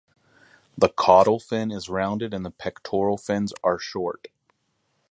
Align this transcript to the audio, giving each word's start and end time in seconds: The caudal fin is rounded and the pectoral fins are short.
The 0.75 0.89
caudal 0.89 1.39
fin 1.39 1.69
is 1.69 1.87
rounded 1.87 2.33
and 2.33 2.43
the 2.43 2.49
pectoral 2.49 3.19
fins 3.19 3.53
are 3.63 3.77
short. 3.77 4.29